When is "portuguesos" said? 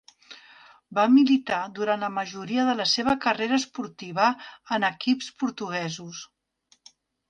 5.43-6.29